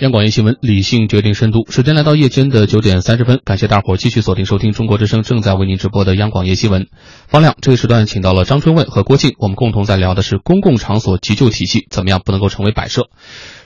[0.00, 1.70] 央广夜新闻，理性决定深度。
[1.70, 6.86] 时间来到夜间的九点三十分，感谢大伙继续锁定收听中国之声正在为您直播的央广夜新闻。
[7.28, 13.10] 方亮，这个时段请到了张春卫和郭靖，我们共同在聊的是公共场所急救体系怎么样不能够成为摆设。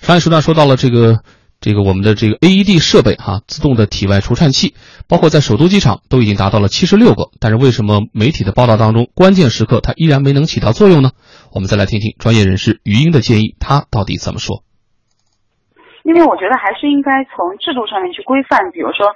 [0.02, 1.20] 上一时段说到了这个
[1.60, 4.74] 这个我们的这个 AED 设备哈，自动的体外除颤器，
[5.06, 11.12] 包括在首都机场都已经达到了七十六个，但是为什么媒体的报道当中关键时刻它依然没能起到作用呢？
[11.52, 14.64] 我们再来听听专业人士于英的建议，他到底怎么说？
[16.04, 19.08] 因为我觉得还是应该从制度上面去规范，比如说，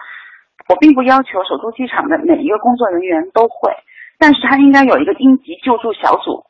[0.69, 3.71] 我并不要求首都机场的每一个工作人员都会，
[4.19, 6.45] 但是他应该有一个应急救助小组，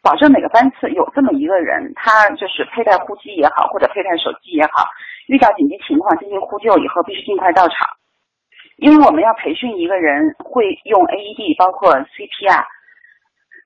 [0.00, 4.86] 保证每个班次有这么一个人，他就是佩戴呼机也好，或者佩戴手机也好，
[5.26, 7.88] 遇到紧急情况进行呼救以后，必须尽快到场，
[8.76, 12.64] 因为我们要培训一个人会用 AED，包括 CPR。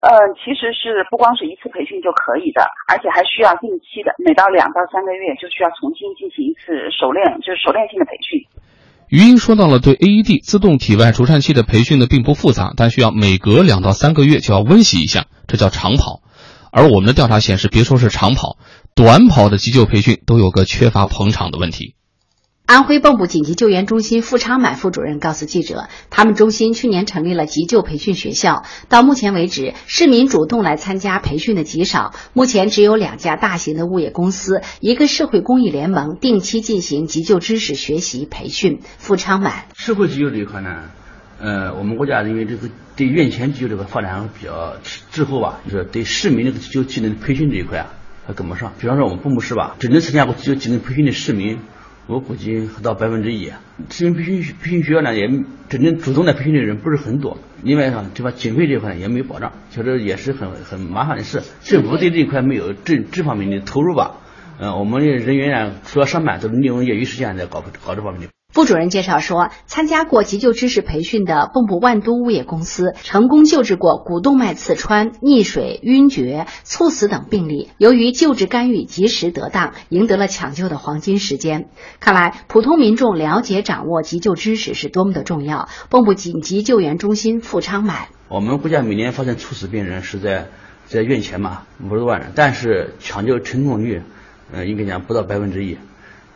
[0.04, 8.44] 呃，其实是不光是一次培训就可以的，而且还需要定期的，每到两到三个月就需要重新进行一次熟练，就是熟练性的培训。
[9.08, 16.20] 余英说到了对 AED 自动体外除颤器的培训呢，并不复杂，但需要每隔两到三个月就要温习一下，这叫长跑。
[16.70, 18.58] 而我们的调查显示，别说是长跑，
[18.94, 21.94] 短跑的急救培训都有个缺乏捧场的问题。
[22.66, 32.14] 安徽蚌埠紧急救援中心付昌满副主任告诉记者，他们中心去年成立了急救培训学校，到目前为止，市民主动来参加培训的极少。
[32.32, 38.80] 目前只有两家大型的物业公司，一个社会公益联盟定期进行急救知识学习培训。
[38.96, 40.84] 付昌满，社会急救这一块呢，
[41.38, 44.78] 呃，我们国家因为这个对院前急救这块发展比较
[45.12, 47.90] 滞后吧，就是对市民这个急救技能培训这一块啊，
[48.26, 48.72] 还跟不上。
[48.80, 51.58] 比方说我们蚌埠市吧，真正参加过急救技能培训的市民。
[52.06, 53.50] 我估计不到百分之一，
[53.88, 55.26] 市民培训培训学校呢，也
[55.70, 57.38] 真正主动来培训的人不是很多。
[57.62, 61.40] 另外呢，对吧经费这块也没有保障，确实也是很很麻烦的事。
[61.62, 64.18] 政府对这一块没有这这方面的投入吧？
[64.60, 68.28] 嗯，我们的人员呢，除了上班，都是利用业余时间在搞搞这方面的。
[68.54, 77.70] 副主任介绍说，参加过急救知识培训的蚌埠万都物业公司，成功救治过股动脉刺穿、溺水、晕厥、猝死等病例。
[77.78, 81.68] 由于救治干预及时得当，赢得了抢救的黄金时间。
[81.98, 85.68] 看来，普通民众了解掌握急救知识是多么的重要。
[85.90, 90.46] 蚌埠紧急救援中心付昌满，我们国家每年发生猝死病人是在
[90.86, 94.02] 在院前嘛，五十多万人，但是抢救成功率，
[94.52, 95.76] 呃，应该讲不到百分之一。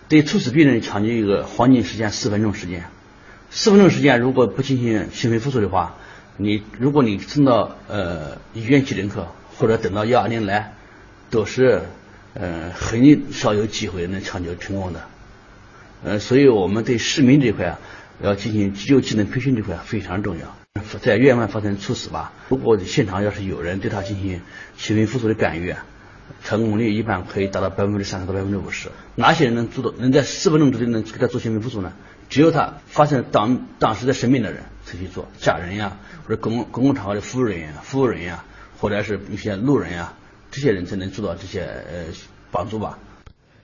[0.09, 2.85] 对猝死病人抢救一个黄金时间四分钟时间，
[3.51, 5.97] 四分钟时间如果不进行心肺复苏的话，
[6.39, 10.73] 你如果你送到呃医院急诊科或者等到幺二零来，
[11.29, 11.83] 都是
[12.33, 15.03] 呃很少有机会能抢救成功的。
[16.05, 17.79] 呃，所以我们对市民这块啊，
[18.23, 20.57] 要进行急救技能培训这块非常重要。
[21.03, 24.41] 在院外发生猝死吧，如果现场要是有人对他进行
[24.79, 25.75] 心肺复苏的干预。
[26.43, 28.89] 成功率一般可以达到百分之三十到百分之五十。
[29.15, 31.93] 哪些人能做到能在四分钟之内能给他做心肺复苏呢？
[32.29, 38.39] 只有他发现当当时在生病的人才去做，家人呀，或者公共公共场合的服务人员、服务人员，
[38.79, 40.15] 或者是一些路人呀，
[40.51, 42.05] 这些人才能做到这些呃
[42.51, 42.99] 帮助吧。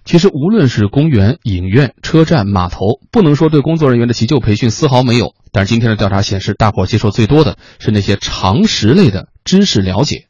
[0.04, 5.34] 其实无论是公园、影院、车站、码头，不能说对工作人员的急救培训丝毫没有。
[5.50, 10.26] 但是今天的调查显示，大伙接受最多的是那些常识类的知识了解。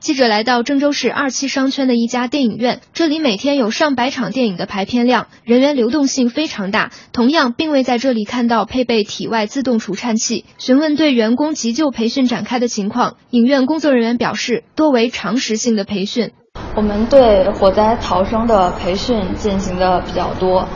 [0.00, 6.92] 记者来到郑州市二期商圈的一家电影院，这里每天有上百场电影的排片量，人员流动性非常大。
[7.12, 10.44] 同样，并未在这里看到配备体外自动除颤器。
[10.56, 16.30] 询问对员工急救培训展开的情况，影院工作人员表示，多为常识性的培训。
[16.76, 20.68] 我们对火灾逃生的培训进行的比较多，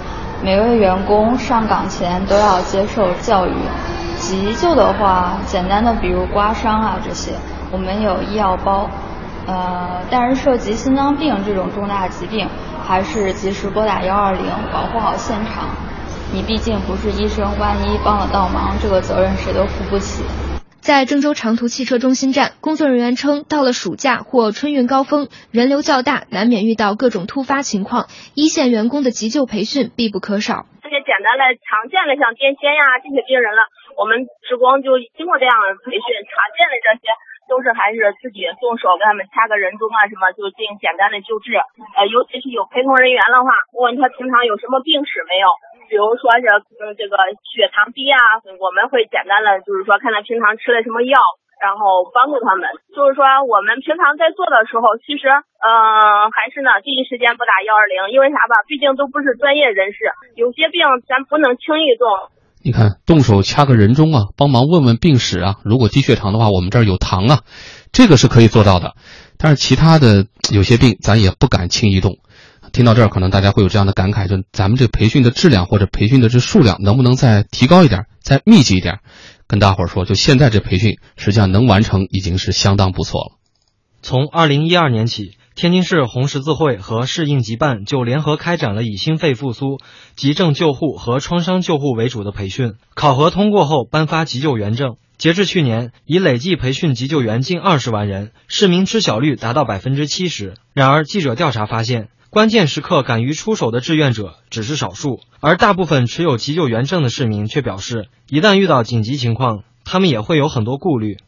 [0.43, 3.53] 每位员工上岗前都要接受教育。
[4.19, 7.31] 急救的话，简单的比如刮伤啊这些，
[7.71, 8.91] 我们有医药包。
[9.47, 12.48] 呃，但是涉及心脏病这种重大疾病，
[12.84, 15.69] 还是及时拨打幺二零，保护好现场。
[16.32, 20.25] 你毕竟不是医生，万一帮了倒忙，这个责任谁都负不起。
[20.80, 30.66] 在郑州长途汽车中心站，工作人员称，到了暑假或春运高峰，人流较大，难免遇到各种突发情况，一线员工的急救培训必不可少。
[30.83, 33.62] 这些简单的、常见的，像癫痫呀这些病人了，
[33.97, 37.12] 我们职工就经过这样的培训，常见的这些。
[37.50, 41.53] 都是还是自己动手给他们掐个人中啊什么，就进行简单的救治。
[41.98, 45.50] 呃，尤其是有陪同人员的话，问他平常有什么病史没有，
[45.91, 46.47] 比如说是
[46.80, 51.18] 嗯这个血糖低啊，我们会简单的就是说看他平常吃了什么药，
[51.60, 52.71] 然后帮助他们。
[52.95, 60.80] 就是说我们平常在做的时候，其实嗯还是呢第一时间拨打幺二零，因为啥吧，毕竟都不是专业人士，有些病
[61.10, 62.06] 咱不能轻易动。
[62.64, 65.56] 你看，动手掐个人中啊，帮忙问问病史啊。
[65.64, 67.41] 如果低血糖的话，我们这儿有糖啊，
[67.91, 68.94] 这个是可以做到的。
[69.36, 72.18] 但是其他的有些病，咱也不敢轻易动。
[72.72, 79.00] 听到这儿，可能大家会有这样的感慨：就咱们这培训的质量或者培训的这数量，能不能再提高一点，再密集一点？
[79.48, 83.38] 跟大伙儿说，就现在这培训，实际上能完成已经是相当不错了。
[84.00, 89.78] 从二零一二年起，天津市红十字会和市应急办就联合开展了以心肺复苏、
[90.16, 94.97] 急症救护和创伤救护为主的培训，考核通过后颁发急救员证。
[95.19, 100.54] 截至去年，已累计培训急救员近二十万人，市民知晓率达到百分之七十。
[100.72, 111.19] 然而，记者调查发现，关键时刻敢于出手的志愿者只是少数，而大部分持有急救员证的市民却表示，一旦遇到紧急情况，他们也会有很多顾虑。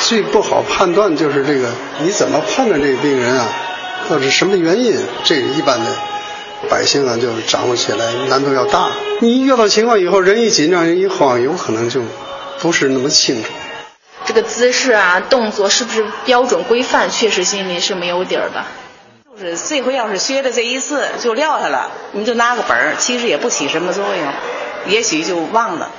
[0.00, 1.72] 最不好判断就是这个，
[2.02, 3.46] 你怎么判断这个病人啊，
[4.08, 4.96] 或者什么原因？
[5.24, 5.86] 这个一般的
[6.70, 8.90] 百姓啊，就掌握起来难度要大。
[9.20, 12.02] 你遇到情况以后，人一紧张，人一慌，有可能就。
[12.60, 13.50] 不是那么清楚，
[14.24, 17.10] 这个姿势啊，动作是不是标准规范？
[17.10, 18.64] 确实心里是没有底儿的。
[19.38, 24.32] 就是这回要是学的这一次就撂下了，你就拿个本儿，其实也不起什么作用，
[24.86, 25.90] 也许就忘了。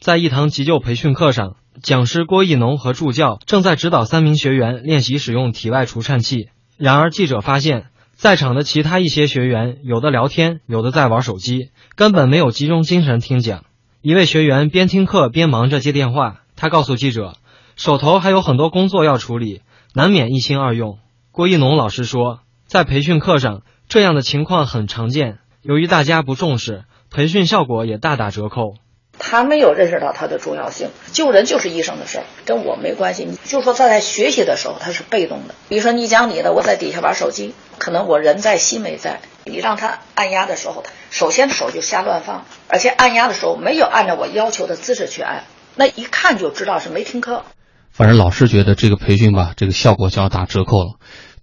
[0.00, 6.50] 在一堂急救培训课上，讲师郭义农和助教正在指导三名学员练习使用体外除颤器。
[6.76, 13.64] 然而，记者发现，在场的其他一些学员，有的聊天，有的在玩手机，根本没有集中精神听讲。
[14.02, 17.36] 一位学员边听课边忙着接电话，他告诉记者，
[17.76, 19.62] 手头还有很多工作要处理，
[19.94, 20.98] 难免一心二用。
[21.30, 25.38] 郭一农老师说，在培训课上，这样的情况很常见。
[25.62, 28.74] 由于大家不重视，培训效果也大打折扣。
[29.18, 33.24] 他没有认识到它的重要性，救人就是医生的事儿，跟我没关系。
[33.24, 39.20] 你就说他在学习的时候他是被动的，比如说你讲你的，我在底下玩手机，可能我人在心没在。
[39.44, 45.44] 你让他按压的时候，首先手就瞎乱放，而且按压的时候没有按照我要求的姿势去按，
[45.76, 47.44] 那一看就知道是没听课。
[47.92, 50.94] 反正老师觉得这个培训吧，这个效果就要打折扣了。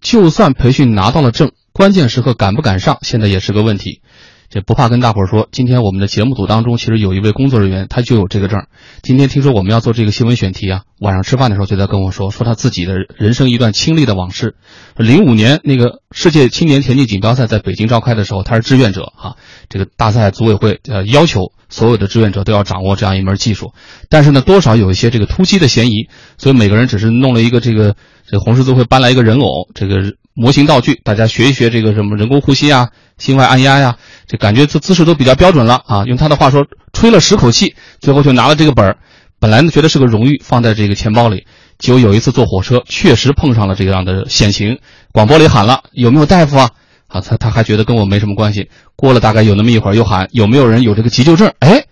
[0.02, 4.02] 就算培训拿到了证，关键时刻敢不敢上，现在也是个问题。
[4.51, 8.65] 这不怕跟大伙儿说，今天我们的节目组当中其实有一位工作人员，他就有这个证。
[9.01, 14.56] 今天听说我们要做这个新闻选题啊，晚上吃饭的时候就在跟我说，说他自己的人生一段亲历的往事。
[14.98, 19.38] 零五年那个世界青年田径锦标赛在北京召开的时候，他是志愿者哈。
[19.69, 23.71] 这个大赛组委会呃要求所有的志愿者都要掌握这样一门技术，
[24.09, 27.95] 但是呢，多少有一些这个突击的嫌疑，所以每个人只是弄了一个这个
[28.25, 29.95] 这个红十字会搬来一个人偶，这个
[30.33, 32.89] 模型道具，大家学一学这个什么人工呼吸啊。
[33.18, 33.98] 心外按压呀，
[34.28, 36.04] 这感觉这姿势都比较标准了啊。
[36.06, 38.98] 用他的话说，吹了十口气，最后就拿了这个本儿。
[39.39, 41.45] 本来呢觉得是个荣誉，放在这个钱包里。
[41.78, 44.80] 结果有一次坐火车，确实碰上了这样的险情。
[45.12, 46.69] 广播里喊了有没有大夫啊？
[47.07, 48.69] 啊，他他还觉得跟我没什么关系。
[48.95, 51.51] 过了大概有那么一会儿，又喊有没有人有这个急救证？
[51.60, 51.86] 哎，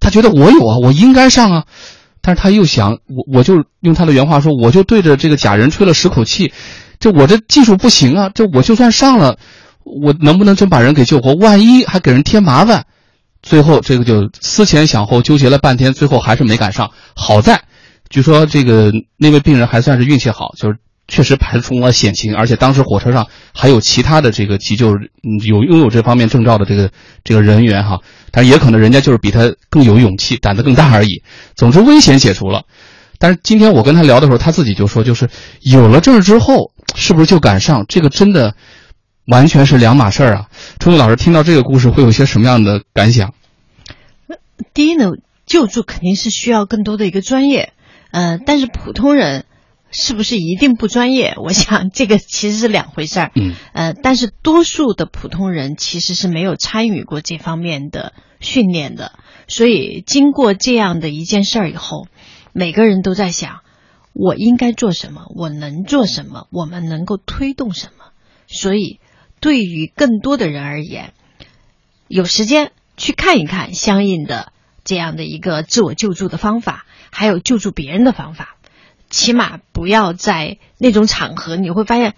[0.00, 1.64] 他觉得我有啊，我应该上啊。
[2.20, 6.52] 但是他又想，我我就用他的原话说，我就对着这个假人吹了十口气，
[7.02, 9.36] 这我这技术不行啊，这我就算上了。
[9.84, 11.34] 我能不能真把人给救活？
[11.34, 12.86] 万一还给人添麻烦，
[13.42, 16.92] 最后这个就思前想后，纠结了半天，最后还是没赶上。
[17.16, 17.64] 好在，
[18.08, 20.78] 据说这个那位病人还算是运气好，就是
[21.08, 24.96] 确实排除了险情，而且当时火车上还有其他的这个急救
[25.44, 26.92] 有拥有这方面证照的这个
[27.24, 27.98] 这个人员哈，
[28.30, 31.24] 但也可能人家就是比他更有勇气，胆子更大而已。
[31.56, 32.62] 总之危险解除了，
[33.18, 35.28] 但是今天我跟他聊的时候，他自己就说，就是
[35.60, 37.84] 有了证之后，是不是就赶上？
[37.88, 38.54] 这个真的。
[39.24, 40.48] 完全是两码事儿啊！
[40.80, 43.34] 春雨老师听到这个故事会有些什么样的感想？
[44.74, 45.12] 第一呢，
[45.46, 47.72] 救助肯定是需要更多的一个专业，
[48.10, 49.46] 呃，但是普通人
[49.92, 51.34] 是不是一定不专业？
[51.40, 53.30] 我想这个其实是两回事儿。
[53.36, 59.12] 嗯，呃，但是多数的普通人其实是没有参与过这方面的训练的，
[59.46, 62.08] 所以经过这样的一件事儿以后，
[62.52, 63.60] 每个人都在想：
[64.12, 65.26] 我应该做什么？
[65.34, 66.46] 我能做什么？
[66.50, 68.06] 我们能够推动什么？
[68.46, 69.00] 所以。
[69.40, 71.14] 对于更多的人而言，
[72.06, 74.52] 有时间去看一看相应的
[74.84, 78.54] 这样的一个自我救助的方法，还有救助别人的方法，
[79.10, 82.14] 起码不要在那种场合，你会发现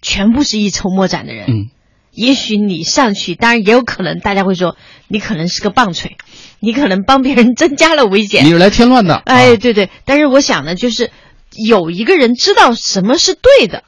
[0.00, 1.50] 全部是一筹莫展的人。
[1.50, 1.70] 嗯，
[2.12, 4.74] 也许你上去，当然也有可能大家会说
[5.06, 6.16] 你可能是个棒槌，
[6.60, 9.14] 你可能帮别人增加了危险，你是来添乱的。
[9.26, 11.10] 哎，对对，但是我想呢，就是
[11.54, 13.84] 有一个人知道什么是对的，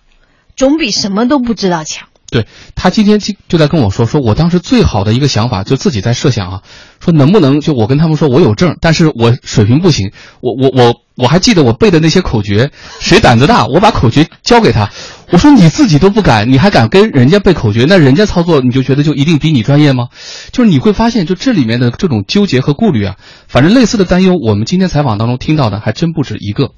[0.57, 2.09] 总比什么都不知道强。
[2.31, 2.47] 对
[2.77, 6.63] 他今天就就在跟我说，说我当时最好的一个想法就自己在设想啊，
[7.01, 12.71] 说能不能就我跟他们说我有证，但是我水平不行，我我我我还记得我背的那些口诀，
[13.01, 14.91] 谁胆子大，我把口诀交给他，
[15.33, 17.85] 我说你自己都不敢，你还敢跟人家背口诀？
[17.89, 20.09] 那人家操作你就觉得就一定比你专业吗？
[20.53, 23.17] 就是你会发现，就这里面的这种纠结和顾虑啊，
[23.49, 26.71] 反正类似的担忧，我们今天采访当中听到的还真不止一个。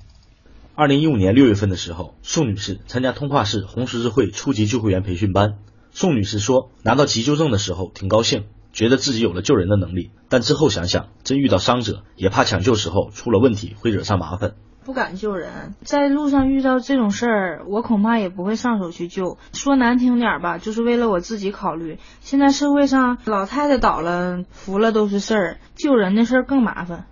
[0.75, 5.59] 二零一五年六月份的时候，宋女士参加通化市红十字会初级救护员培训班，
[5.91, 14.55] 宋女士说，拿到急救证的时候挺高兴，觉得自己有了救人的能力，但之后想想，真遇到伤者，也怕抢救时候出了问题会惹上麻烦。
[14.83, 19.37] 不敢救人，在路上遇到这种事儿，我恐怕也不会上手去救。
[19.53, 21.99] 说难听点吧，就是为了我自己考虑。
[22.21, 27.05] 现在社会上老太太倒了、扶了都是事儿，救人的事儿更麻烦。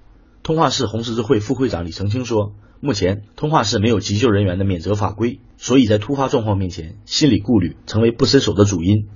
[0.43, 9.07] 通化市红十字会副会长李成清说，目前通化市没有急救人员的免责法规，所以在突发状况面前，心理顾虑成为不伸手的主因。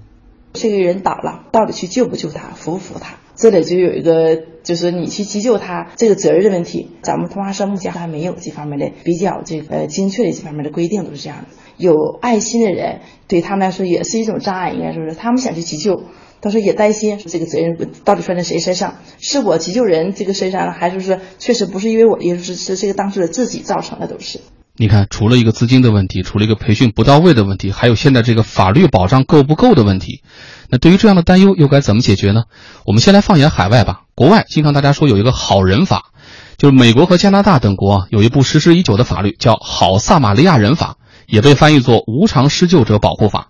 [0.52, 3.16] 这个人倒了，到底去救不救他，扶不扶他？
[3.34, 6.90] 这里就有一个，就是你去急救他这个责任的问题。
[7.02, 11.46] 咱们通化市目前还没有这方面的比较这个精确的这方面的规定，都是这样的。
[11.76, 16.04] 有爱心的人对他们来说也是一种障碍，应该说是他们想去急救，
[16.44, 17.74] 但是也担心这个责任
[18.04, 18.96] 到底算在谁身上？
[19.18, 24.40] 是我急救人这个身上呢，还是说确实不是因为我，也是是这个当事人自己造成的，都是。
[24.76, 30.20] 你看，除了一个资金的问题，除了一个培训不到位的问题，还有现在这个法律保障够不够的问题。
[30.68, 32.42] 那对于这样的担忧，又该怎么解决呢？
[32.84, 34.02] 我们先来放眼海外吧。
[34.14, 36.10] 国外经常大家说有一个好人法，
[36.58, 40.96] 就是美国和加拿大等国有一部实施已久的法律，叫好撒玛利亚人法，
[41.26, 43.48] 也被翻译作无偿施救者保护法。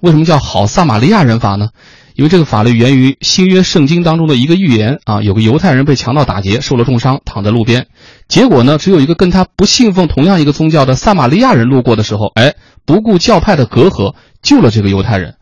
[0.00, 1.70] 为什么叫好撒玛利亚人法呢？
[2.18, 7.86] 因为这个法律源于新约圣经当中的一个预言啊，有个犹太人被强盗打劫，受了重伤，躺在路边。
[8.26, 15.36] 结果呢，只有一个跟他不信奉同样一个宗教的撒玛利亚人路过的时候，哎，不顾教派的隔阂，救了这个犹太人。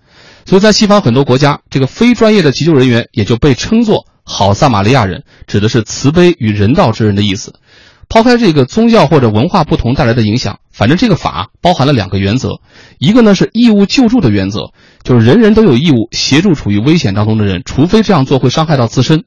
[0.45, 7.55] 所以在西方很多国家，这个非专业的急救人员也就被称作好撒玛利亚人，指的是慈悲与人道之人的意思。
[8.09, 12.61] 抛开这个宗教或者文化不同带来的影响，反正这个法包含了两个原则，
[12.99, 14.73] 一个呢是义务救助的原则，
[15.03, 19.21] 就是人人都有义务协助处于危险当中的人，除非这样做会伤害到自身；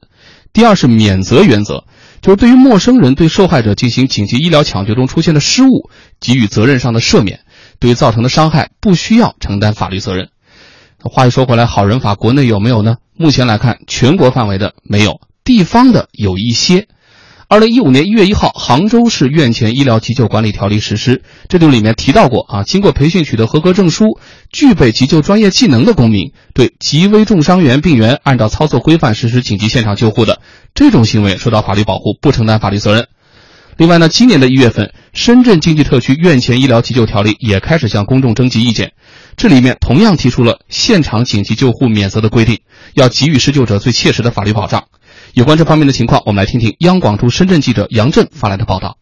[0.53, 1.83] 第二是免责原则，
[2.21, 5.89] 就是对于陌生人对受害者进行紧急医疗抢救中出现的失误，
[6.21, 7.41] 给予责任上的赦免，
[7.79, 10.29] 对于造成的伤害不需要承担法律责任。
[11.01, 12.95] 话又说回来，好人法国内有没有呢？
[13.15, 16.87] 目前来看，全国范围的没有，地方的有一些。
[17.51, 24.19] 二零一五年一月一号，杭州市院前医疗急救管理条例实施，这就里面提到过啊，经过培训取得合格证书、
[24.51, 30.41] 具备急救专业技能的公民，对极危重伤员病员按照操作规范实施紧急现场救护的
[30.75, 33.07] 这种行为受到法律保护，不承担法律责任。
[33.77, 38.91] 另外呢，今年的一月份，深圳经济特区院前医疗急救条例也开始向公众征集意见，
[39.37, 42.59] 这里面同样提出了现场紧急救护免责的规定，
[42.93, 44.83] 要给予施救者最切实的法律保障。
[45.33, 48.97] 有关这方面的情况，我们来听听央广驻深圳记者杨震发来的报道。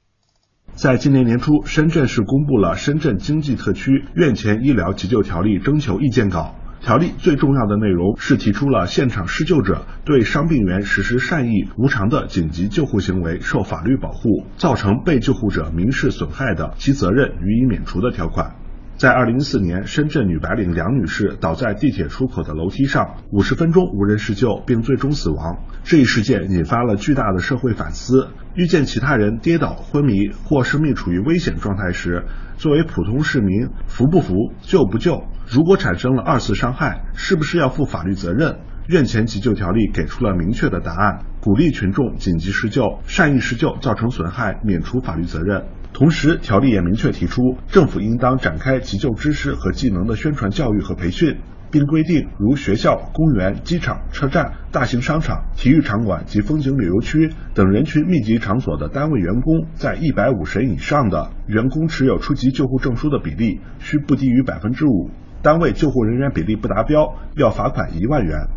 [0.76, 6.56] 在今年年初，深圳市公布了《深圳经济特区院前医疗急救条例》征求意见稿。
[6.82, 18.56] 条例最重要的内容是提出了现场施救者对伤病员实施善意无偿的紧急救护行为受法律保护，造成被救护者民事损害的，其责任予以免除的条款。
[18.98, 25.60] 在二零一四年，深圳女白领梁女士倒在地铁出口的楼梯上，五十分钟无人施救，并最终死亡。
[25.84, 28.30] 这一事件引发了巨大的社会反思。
[28.56, 32.26] 遇见其他人跌倒、昏迷或生命处于危险状态时，
[32.58, 35.26] 作为普通市民，扶不扶、救不救？
[35.48, 38.58] 如果产生了二次伤害，是不是要负法律责任？
[38.88, 45.66] 院前急救条例给出了明确的答案，鼓励群众紧急施救，善意施救造成损害，免除法律责任。
[45.94, 51.40] 同时，条例也明确提出，政府应当展开急救知识和技能的宣传教育和培训，
[51.72, 65.10] 并规定，如学校、公园、机场、车站、大型商场、体育场馆及风景旅游区等人群密集场所的单位员工，在一百五十人以上的员工持有初级救护证书的比例需不低于百分之五，
[65.42, 68.48] 单位救护人员比例不达标，要罚款一万元。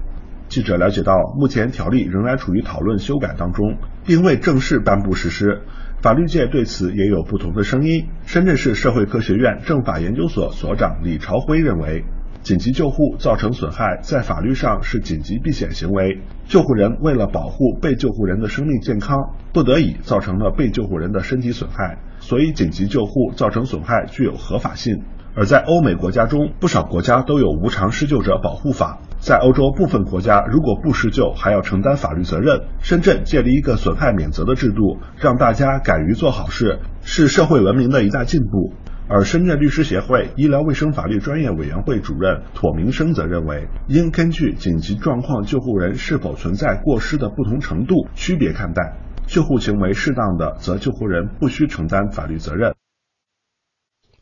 [0.48, 5.62] 记者了解到，目前条例仍然处于讨论修改当中，并未正式颁布实施。
[6.02, 8.06] 法律界对此也有不同的声音。
[8.24, 12.04] 深圳市社会科学院政法研究所所长李朝辉认为，
[12.42, 16.22] 紧急救护造成损害，在法律上是紧急避险行为。
[16.46, 19.14] 救护人为了保护被救护人的生命健康，
[19.52, 25.02] 不得已造成了被救护人的身体损害，所以紧急救护造成损害具有合法性。
[25.34, 28.98] 而在欧美国家中，不少国家都有无偿施救者保护法。
[29.20, 32.62] 在欧洲部分国家，如果不施救，还要承担法律责任。
[32.80, 38.72] 深圳建立一个损害免责的制度，让大家敢于做好事，是社会文明的一大进步。
[39.08, 48.96] 而深圳律师协会医疗卫生法律专业委员会主任妥明生则认为，应根据紧急状况救护人是否存在过失的不同程度区别看待。
[49.26, 52.74] 救护行为适当的，则救护人不需承担法律责任。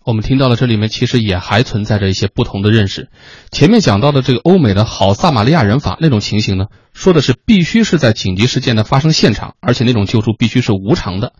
[0.08, 3.10] 我们听到了这里面其实也还存在着一些不同的认识。
[3.50, 11.34] 前面讲到的这个欧美的好撒玛利亚人法那种情形呢，说的是必须是在紧急事件的发生现场，而且那种救助必须是无偿的。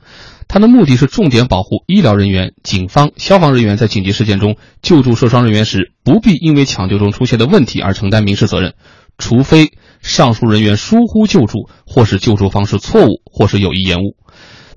[0.48, 8.75] 它的目的是重点保护医疗人员、警方、消防人员在紧急事件中救助受伤人员时，不必因为抢救中出现的问题而承担民事责任，
[9.16, 9.70] 除非
[10.02, 14.17] 上述人员疏忽救助，或是救助方式错误，或是有意延误。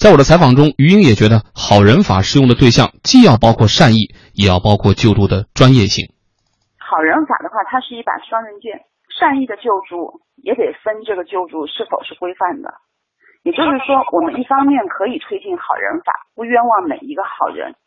[0.01, 6.09] 在我的采访中，于英也觉得好人法适用的对象既要包括善意，也要包括救助的专业性。
[6.81, 8.81] 好人法的话，它是一把双刃剑，
[9.13, 12.73] 善意的救助也得分这个救助是否是规范的。
[13.45, 17.77] 也就是说，我们一方面可以推进好人法，不冤枉每一个好人，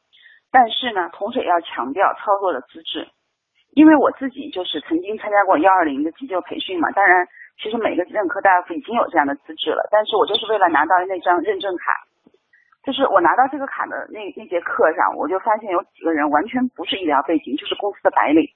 [0.54, 3.10] 但是呢，同时也要强调操作的资质。
[3.74, 11.84] 因为我自己就是曾经参加过幺二零的急救培训嘛，当然，其实每个任科大夫已经有这样的资质了，但是我就是为了拿到那张认证卡，
[12.84, 18.46] 就是我拿到这个卡的那那节课上，我就发现有几个人完全不是医疗背景，就是公司的白领，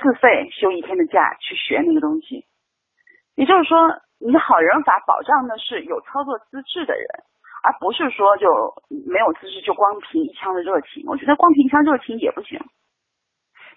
[0.00, 2.44] 自费休一天的假去学那个东西，
[3.36, 3.76] 也就是说。
[4.20, 7.04] 你好人法保障的是有操作资质的人，
[7.62, 8.48] 而不是说就
[9.04, 11.04] 没有资质就光凭一腔的热情。
[11.06, 12.58] 我觉得光凭一腔热情也不行。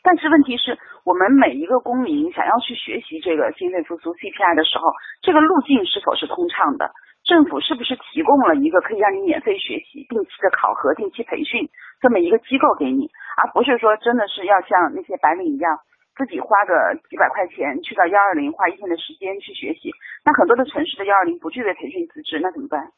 [0.04, 4.84] 但是问题是我们每一个公民想要去学习这个心肺复苏 C P I 的时候，
[5.22, 6.92] 这个路径是否是通畅的？
[7.24, 11.68] 政府是不是提供了一个可以让你免费学习、定期的考核、定期培训
[12.00, 15.80] 这么一个机构给你，而不是说真的是要像那些白领一样。
[16.16, 19.92] 自己花个几百块钱去到幺二零，花一天的时间去学习，
[20.26, 22.90] 那很多的城市的幺二零不具备培训资质，那怎么办？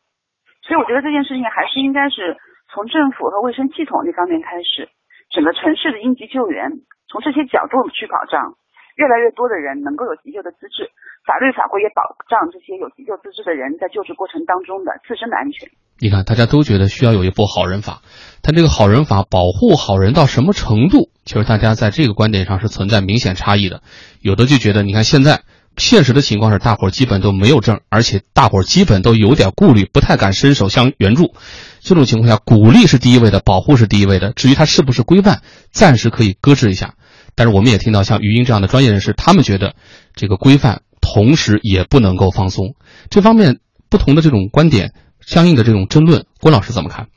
[0.62, 2.38] 所以我觉得这件事情还是应该是
[2.72, 4.88] 从政府和卫生系统这方面开始，
[5.29, 8.57] 整个城市的应急救援，从这些角度去保障，
[8.98, 10.89] 越来越多的人能够有急救的资质，
[11.25, 15.69] 法律法规也保障这些有急救资质的人在救治过程当中的自身的安全。
[16.01, 18.01] 你看，大家都觉得需要有一部好人法，
[18.41, 21.12] 但这个好人法保护好人到什么程度？
[21.25, 23.81] 其实大家在这个观点上是存在明显差异的。
[24.21, 25.41] 有的就觉得，你看现在
[25.78, 31.34] 现实的情况是，大伙基本都没有证，而且大伙基本都有点顾虑，不太敢伸手相援助。
[31.82, 34.34] 这种情况下，鼓励是第一位的，保护是第一位的。
[34.34, 36.96] 至于它是不是规范，暂时可以搁置一下。
[37.36, 39.76] 但是我们也听到像于英这样的专业人士，他们觉得
[40.16, 42.76] 这个规范同时也不能够放松。
[43.10, 43.60] 这方面
[43.90, 44.94] 不同的这种观点。
[45.22, 47.08] 相应的这种争论，郭老师怎么看？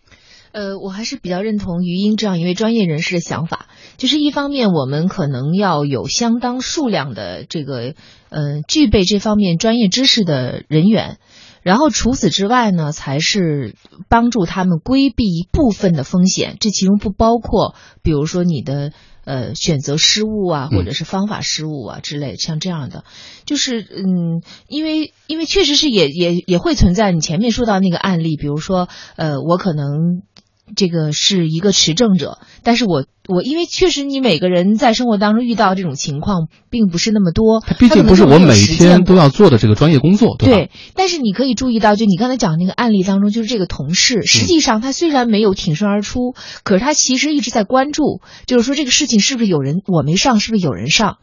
[0.52, 7.94] 呃，我还是比较认同于英这样一位专业人士的想法，就是一方面我们可能要有相当数量的这个，
[8.28, 11.18] 呃，具备这方面专业知识的人员，
[11.62, 13.74] 然后除此之外呢，才是
[14.08, 18.92] 帮助他们规避一部分的风险，这其中不包括，比如说你的。
[19.24, 23.04] 呃，选择失误啊，或者是方法失误啊之类，像这样的，
[23.46, 30.22] 就是嗯，因为因为确实是也也也会存在你前面说到那个案例，比如说呃，我可能。
[30.74, 51.18] 这个是一个持证者，但是我我因为确实你每个人在生活当中遇到这种情况并不是那么多，它毕竟不是我每天都要做的这个专业工作，对对，但是你可以注意到，就你刚才讲那个案例当中，就是这个同事，实际上他虽然没有挺身而出，可是他其实一直在关注，就是说这个事情是不是有人我没上，是不是有人上？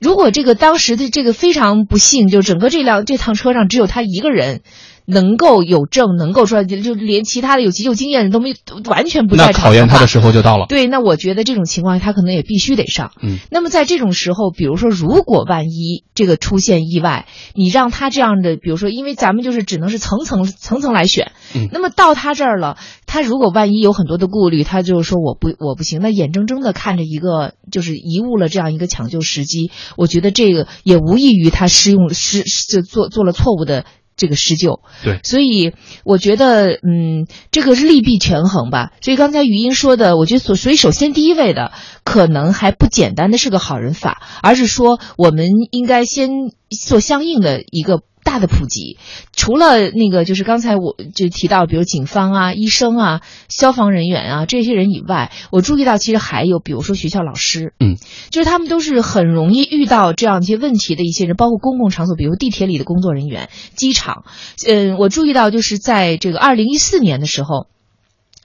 [0.00, 4.62] 如果这个当时的这个非常不幸，就整个这辆这趟车上只有他一个人。
[5.10, 9.52] 能够有证，能够说就连其他的有急救经验的人都没完全不在场。
[9.54, 10.66] 那考验他的时候就到了。
[10.68, 13.12] 对，那我觉得这种情况他可能也必须得上。
[13.22, 13.38] 嗯。
[13.50, 21.32] 那么在这种时候，比如说如果万一这个出现意外，你让他这样的，比如说，因为咱们就是只能是层层层层来选。
[21.54, 21.68] 嗯。
[21.72, 33.86] 那么到他这儿了，他如果万一有很多的顾虑，他就是说我不我不行，那眼睁睁的看着一个就是贻误了这样一个抢救时机，我觉得这个也无异于他施用施就做做了错误的。
[34.18, 35.72] 这个施救，对，所以
[36.04, 38.92] 我觉得，嗯，这个是利弊权衡吧。
[39.00, 41.72] 所以刚才余英说的，我觉得所所以首先第一位的
[42.04, 46.28] 可能还不简单的是个好人法，而是说我们应该先
[46.68, 48.02] 做相应的一个。
[48.28, 48.98] 大的普及，
[49.32, 57.96] 除了那个就是刚才我就提到，比如警方啊、医生啊、消防人员啊这些人以外，我注意到其实还有，比如说学校老师，嗯，
[58.28, 64.24] 就是他们都是很容易遇到这样一些问题的一些人，包括公共场所，比如地铁里的工作人员、机场，
[64.66, 67.66] 嗯，我注意到就是在这个二零一四年的时候，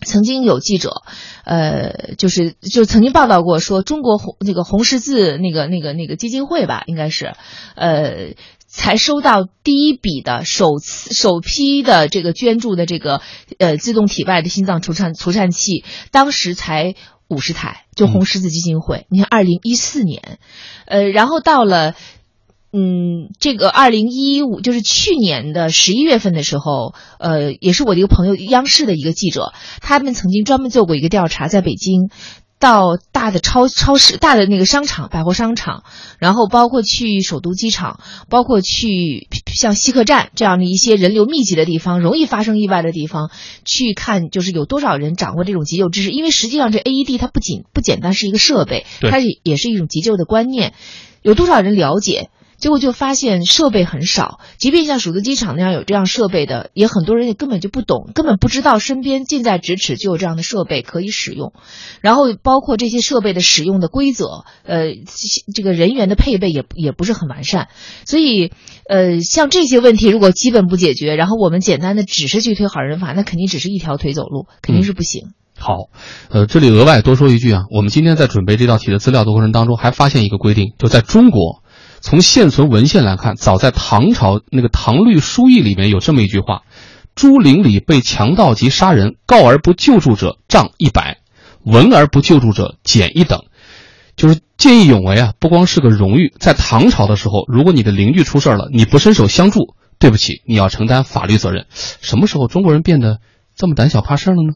[0.06, 1.02] 曾经有记者，
[1.44, 7.34] 呃，就是就曾经报道过说，中国红那个红十字那个那个那个基金会吧，应该是，
[7.76, 8.34] 呃。
[8.76, 13.22] 才收到第一笔的首次首批的这个捐助的这个
[13.60, 16.96] 呃自动体外的心脏除颤除颤器，当时才
[17.28, 19.06] 五十台，就红十字基金会。
[19.10, 20.40] 你看，二零一四年，
[20.88, 21.94] 呃，然后到了
[22.72, 32.10] 嗯这个二零一五，就是去年的十一月份的时候，呃，也是我的一个朋友，央视的一个记者，他们曾经专门做过一个调查，在北京。
[32.64, 35.84] 到大的超超市、大的那个商场、百货商场，
[36.18, 38.00] 然后包括去首都机场，
[38.30, 43.32] 包括去像西客站这样的一些人流密集的地方、容易发生意外的地方，
[43.66, 46.12] 去看就是有多少人掌握这种急救知识。
[46.12, 50.74] 因为实际上这 AED 它不仅不简单是一个设备，它是也是一种急救的观念，
[51.22, 52.30] 有多少人了解？
[52.64, 61.52] 结果就发现设备很少，即便像首都机场那样有这样设备的，也很多人也根本就不懂，根本不知道身边近在咫尺就有这样的设备可以使用。
[62.00, 64.94] 然后包括这些设备的使用的规则，呃，
[65.54, 67.68] 这个人员的配备也也不是很完善。
[68.06, 68.54] 所以，
[68.88, 75.34] 呃，像这些问题如果基本不解决，然后我们简单的只是去推好人法，那肯定只是一条腿走路，肯定是不行。
[75.60, 75.90] 好，
[76.30, 81.62] 呃，这里额外多说一句啊，我们今天在准备这道题的资料的过程当中，还发现一个规定，就在中国。
[82.04, 86.64] 从现存文献来看，早在唐朝那个《唐律疏议》里面有这么一句话
[87.16, 91.20] ：“朱陵里被强盗及杀人，告而不救助者，杖一百；
[91.64, 93.46] 闻而不救助者，减一等。”
[94.18, 96.34] 就是见义勇为啊，不光是个荣誉。
[96.38, 101.68] 在唐朝的时候，如果你的邻居出事了，你不伸手相助，对不起，你要承担法律责任。
[101.72, 103.20] 什么时候中国人变得
[103.56, 104.56] 这么胆小怕事了呢？